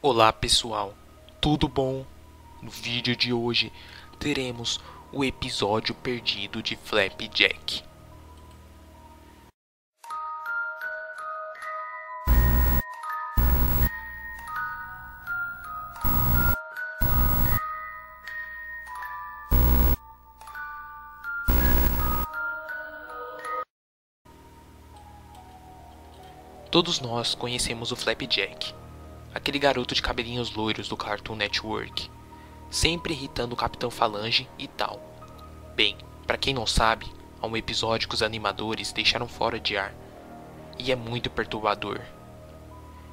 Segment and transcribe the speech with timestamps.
[0.00, 0.94] Olá pessoal,
[1.40, 2.06] tudo bom?
[2.62, 3.72] No vídeo de hoje
[4.20, 4.78] teremos
[5.12, 7.82] o episódio perdido de Flapjack.
[26.70, 28.72] Todos nós conhecemos o Flapjack,
[29.34, 32.10] aquele garoto de cabelinhos loiros do Cartoon Network,
[32.70, 35.00] sempre irritando o Capitão Falange e tal.
[35.74, 37.06] Bem, para quem não sabe,
[37.40, 39.94] há um episódio que os animadores deixaram fora de ar,
[40.78, 42.00] e é muito perturbador.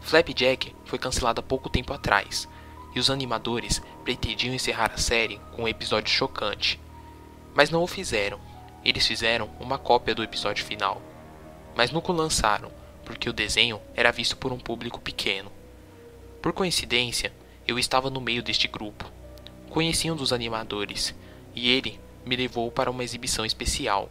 [0.00, 2.48] Flapjack foi cancelado há pouco tempo atrás,
[2.94, 6.80] e os animadores pretendiam encerrar a série com um episódio chocante.
[7.54, 8.40] Mas não o fizeram.
[8.84, 11.02] Eles fizeram uma cópia do episódio final,
[11.74, 12.70] mas nunca o lançaram
[13.06, 15.50] porque o desenho era visto por um público pequeno.
[16.46, 17.32] Por coincidência,
[17.66, 19.10] eu estava no meio deste grupo.
[19.68, 21.12] Conheci um dos animadores
[21.56, 24.08] e ele me levou para uma exibição especial.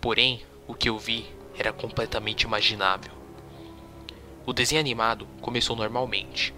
[0.00, 3.12] Porém, o que eu vi era completamente imaginável.
[4.46, 6.54] O desenho animado começou normalmente,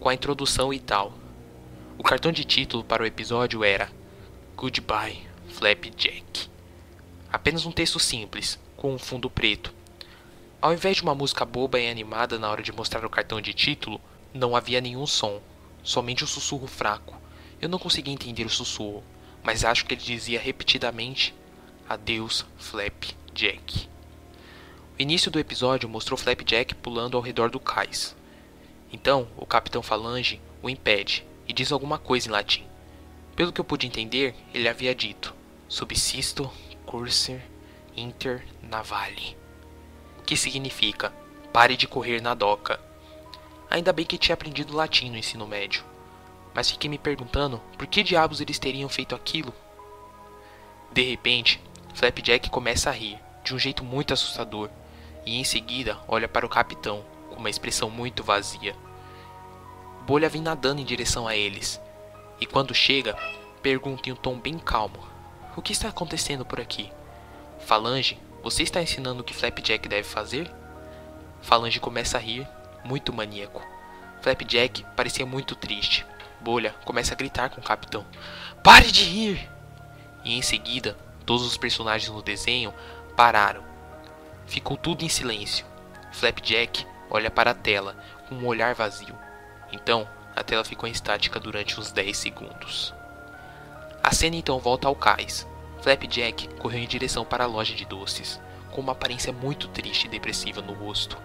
[0.00, 1.12] com a introdução e tal.
[1.96, 3.88] O cartão de título para o episódio era
[4.56, 6.50] Goodbye, Flapjack.
[7.32, 9.72] Apenas um texto simples, com um fundo preto,
[10.60, 13.54] ao invés de uma música boba e animada na hora de mostrar o cartão de
[13.54, 14.00] título,
[14.32, 15.40] não havia nenhum som,
[15.82, 17.16] somente um sussurro fraco.
[17.60, 19.02] Eu não conseguia entender o sussurro,
[19.42, 21.34] mas acho que ele dizia repetidamente:
[21.88, 23.88] Adeus, Flapjack.
[24.98, 28.16] O início do episódio mostrou Flapjack pulando ao redor do cais.
[28.92, 32.66] Então, o capitão Falange o impede e diz alguma coisa em latim.
[33.36, 35.34] Pelo que eu pude entender, ele havia dito:
[35.68, 36.50] Subsisto
[36.84, 37.40] cursor
[37.96, 39.36] inter navale
[40.28, 41.10] que significa
[41.54, 42.78] pare de correr na doca.
[43.70, 45.84] Ainda bem que tinha aprendido latim no ensino médio,
[46.54, 49.52] mas fiquei me perguntando por que diabos eles teriam feito aquilo.
[50.92, 51.62] De repente,
[51.94, 54.70] Flapjack começa a rir, de um jeito muito assustador,
[55.26, 58.74] e em seguida olha para o capitão, com uma expressão muito vazia.
[60.06, 61.80] Bolha vem nadando em direção a eles,
[62.40, 63.14] e quando chega,
[63.62, 64.98] pergunta em um tom bem calmo:
[65.56, 66.90] O que está acontecendo por aqui?
[67.60, 70.50] Falange você está ensinando o que Flapjack deve fazer?
[71.42, 72.46] Falange começa a rir,
[72.84, 73.62] muito maníaco.
[74.20, 76.06] Flapjack parecia muito triste.
[76.40, 78.04] Bolha começa a gritar com o capitão:
[78.62, 79.50] Pare de rir!
[80.24, 82.72] E em seguida, todos os personagens no desenho
[83.16, 83.62] pararam.
[84.46, 85.66] Ficou tudo em silêncio.
[86.12, 87.96] Flapjack olha para a tela
[88.28, 89.16] com um olhar vazio.
[89.72, 92.94] Então, a tela ficou estática durante uns 10 segundos.
[94.02, 95.46] A cena então volta ao cais.
[95.82, 98.40] Flapjack correu em direção para a loja de doces,
[98.70, 101.18] com uma aparência muito triste e depressiva no rosto.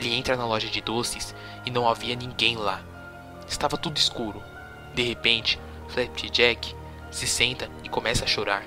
[0.00, 1.34] Ele entra na loja de doces
[1.66, 2.82] e não havia ninguém lá.
[3.46, 4.42] Estava tudo escuro.
[4.94, 6.74] De repente, Flapjack
[7.10, 8.64] se senta e começa a chorar.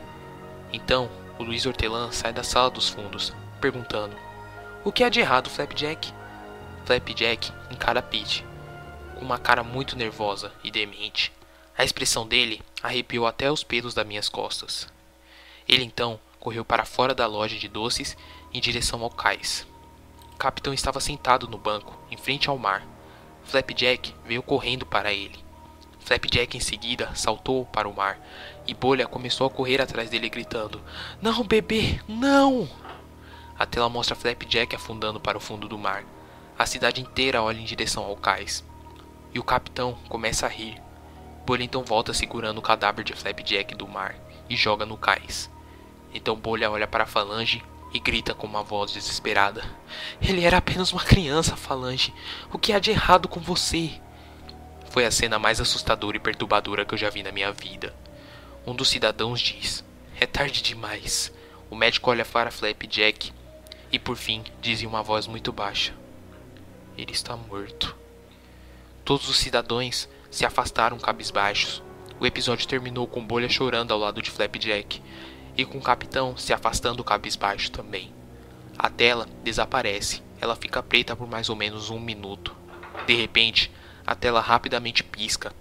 [0.72, 4.16] Então, o Luiz Hortelã sai da sala dos fundos, perguntando:
[4.84, 6.14] O que há de errado, Flapjack?
[6.86, 8.46] Flapjack encara Pete,
[9.16, 11.32] com uma cara muito nervosa e demente.
[11.76, 14.88] A expressão dele arrepiou até os pelos das minhas costas.
[15.68, 18.16] Ele então correu para fora da loja de doces
[18.54, 19.66] em direção ao cais.
[20.34, 22.86] O capitão estava sentado no banco, em frente ao mar.
[23.46, 25.44] Flapjack veio correndo para ele.
[26.00, 28.20] Flapjack em seguida saltou para o mar
[28.68, 30.82] e Bolha começou a correr atrás dele gritando:
[31.22, 32.68] Não, bebê, não!
[33.58, 36.04] A tela mostra Flapjack afundando para o fundo do mar.
[36.58, 38.64] A cidade inteira olha em direção ao cais.
[39.34, 40.82] E o capitão começa a rir.
[41.46, 44.16] Bolha então volta segurando o cadáver de Flapjack do mar
[44.50, 45.50] e joga no cais.
[46.14, 49.64] Então Bolha olha para a Falange e grita com uma voz desesperada:
[50.22, 52.14] Ele era apenas uma criança, Falange.
[52.52, 53.92] O que há de errado com você?
[54.90, 57.96] Foi a cena mais assustadora e perturbadora que eu já vi na minha vida.
[58.66, 59.84] Um dos cidadãos diz:
[60.20, 61.32] É tarde demais.
[61.70, 63.32] O médico olha para Flapjack
[63.92, 65.94] e por fim diz em uma voz muito baixa:
[66.98, 67.96] Ele está morto.
[69.06, 71.84] Todos os cidadãos se afastaram cabisbaixos.
[72.20, 75.02] O episódio terminou com Bolha chorando ao lado de Flapjack
[75.58, 78.14] e com o capitão se afastando cabisbaixo também.
[78.78, 82.56] A tela desaparece, ela fica preta por mais ou menos um minuto.
[83.06, 83.72] De repente,
[84.06, 85.54] a tela rapidamente pisca.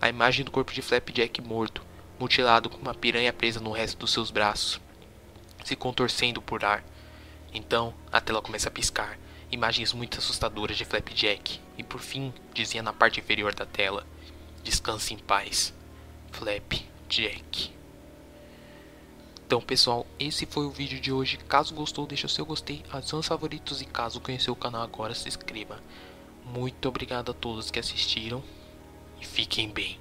[0.00, 1.82] A imagem do corpo de Flapjack morto,
[2.18, 4.80] mutilado com uma piranha presa no resto dos seus braços,
[5.64, 6.84] se contorcendo por ar.
[7.52, 9.18] Então, a tela começa a piscar.
[9.50, 11.60] Imagens muito assustadoras de Flapjack.
[11.78, 14.06] E por fim, dizia na parte inferior da tela:
[14.62, 15.72] Descanse em paz,
[16.32, 17.72] Flapjack.
[19.46, 21.36] Então pessoal, esse foi o vídeo de hoje.
[21.36, 25.14] Caso gostou, deixa o seu gostei, adicione os favoritos e caso conheceu o canal agora,
[25.14, 25.78] se inscreva.
[26.44, 28.42] Muito obrigado a todos que assistiram
[29.20, 30.00] e fiquem bem.